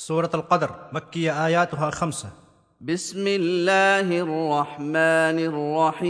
[0.00, 2.28] صوٗرت القدر مکی آیات خمسہٕ
[2.80, 6.06] بسم الله الرحمن الرحيم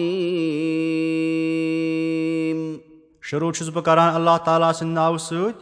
[3.30, 5.58] شروٗع چھُس بہٕ کران اللہ تعالیٰ سٕنٛدِ ناوٕ سۭتۍ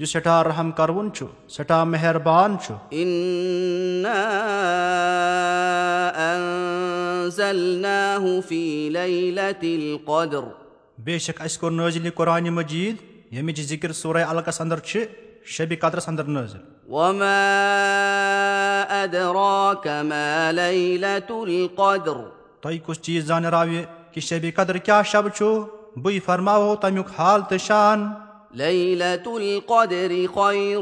[0.00, 4.20] یُس سٮ۪ٹھاہ رحم کروُن چھُ سٮ۪ٹھاہ مہربان چھُ إنا
[6.26, 8.62] أنزلناه في
[8.98, 10.44] ليلة القدر
[11.08, 12.96] بے شک اَسہِ کوٚر نٲزِل یہِ قۄرانہِ مجیٖد
[13.32, 15.04] ییٚمِچ ذِکِر سورے القس انٛدر چھِ
[15.56, 17.44] شبِ قدرس انٛدر نٲزِل وما
[19.04, 22.16] أدراك ما ليلة القدر
[22.62, 23.82] تۄہہِ کُس چیٖز زانراوِ
[24.12, 25.44] کہِ شبِ قدر کیٛاہ شب چھُ
[25.96, 28.12] بٕے فرماوو تمیُک حال تہٕ شان
[28.54, 30.80] ليلة القدر خير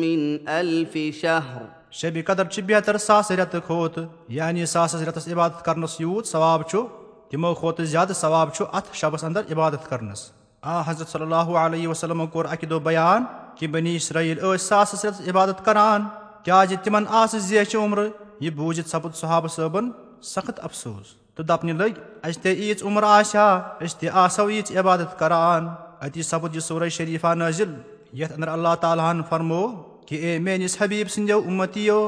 [0.00, 1.62] من ألف شهر.
[1.90, 6.86] شبِ قدر چھِ بہتر ساسہٕ رٮ۪تہٕ کھۄتہٕ یعنی ساسس رٮ۪تس عبادت کرنس یوٗت ثواب چھُ
[7.30, 10.30] تِمو کھۄتہٕ زیادٕ ثواب چھُ اتھ شبس انٛدر عبادت کرنس
[10.62, 13.24] آ حضرت صلی اللہُ علیہ وسلمو کوٚر اکہِ دۄہ بیان
[13.58, 16.04] کہِ بنی اسرٲیل ٲسۍ ساسس رٮ۪تس عبادت کران
[16.44, 18.08] کیازِ تِمن آسہٕ زیچھِ عمرٕ
[18.40, 19.90] یہِ بوٗزِتھ سپُد صحابہٕ صٲبن
[20.34, 23.50] سخت افسوٗس تہٕ دپنہِ لٔگۍ اَسہِ تہِ ییٖژ عُمر آسہِ ہا
[23.82, 25.68] أسۍ تہِ آسو ییٖژ عبادت کران
[26.04, 27.72] اتی سپُد یہِ سورے شریٖفا نٲزِل
[28.20, 29.64] یتھ انٛدر اللہ تعالیٰ ہن فرمو
[30.06, 31.98] کہِ اے میٲنِس حبیٖب سٕنٛدیو اُمتیو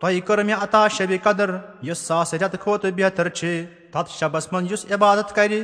[0.00, 1.50] تۄہہِ کٔر مےٚ عطا شبِ قدر
[1.82, 5.62] یۄس ساسہٕ رٮ۪تہٕ کھۄتہٕ بہتر چھِ تتھ شبس منٛز یُس عبادت کرِ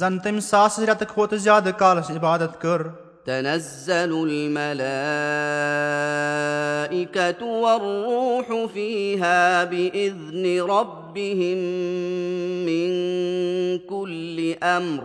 [0.00, 2.86] زن تٔمۍ ساسہٕ رٮ۪تہٕ کھۄتہٕ زیادٕ کالس عبادت کٔر
[3.28, 4.60] تنزل الملائكة
[7.44, 11.58] والروح فيها بإذن ربهم
[12.68, 12.88] من
[13.88, 15.02] كل أمر.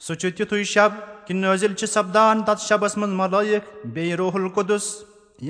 [0.00, 0.92] سُہ چھُ تِتھُے شب
[1.26, 4.84] کہِ نٲزِل چھِ سپدان تتھ شبس منٛز ملٲیِک بیٚیہِ روح القدُس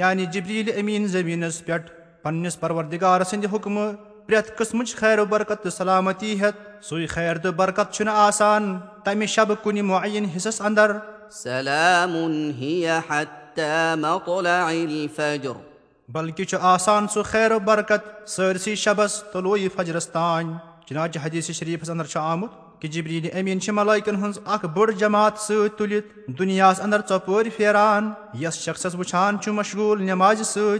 [0.01, 1.89] یعنی جبریٖل امیٖن زمیٖنس پٮ۪ٹھ
[2.23, 3.91] پننِس پروردِگار سٕنٛدِ حُکمہٕ
[4.27, 8.63] پرٛٮ۪تھ قٕسمٕچ خیرو برکت تہٕ سلامتی ہٮ۪تھ سُے خیر تہٕ برکت چھُنہٕ آسان
[9.05, 10.91] تمہِ شبہٕ کُنہِ معین حِصس انٛدر
[16.09, 20.55] بلکہِ چھُ آسان سُہ خیرو برکت سٲرسٕے شبس طلوٗعی فجرس تانۍ
[20.89, 22.51] چناچہِ حدیث شریٖفس انٛدر چھُ آمُت
[22.81, 28.13] کہِ جبریٖل امیٖن چھِ ملٲیکن ہٕنٛز اکھ بٔڑ جماعت سۭتۍ تُلِتھ دُنیاہس انٛدر ژۄپٲرۍ پھیران
[28.41, 30.79] یس شخصس وٕچھان چھُ مشغوٗل نٮ۪مازِ سۭتۍ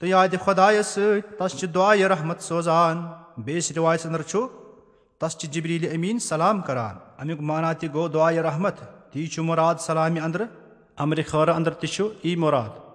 [0.00, 3.06] تہٕ یادِ خۄدایس سۭتۍ تس چھِ دُعایہِ رحمت سوزان.
[3.38, 4.65] بیٚیِس رِوایتس انٛدر چھُ
[5.18, 8.80] تس چھِ جبریٖل امیٖن سلام کران امیُک معنا تہِ گوٚو دُعایہِ رحمت
[9.12, 10.46] تی چھُ مُراد سلامہِ انٛدرٕ
[10.96, 12.85] امرِ خٲرٕ انٛدر تہِ چھُ یی مُراد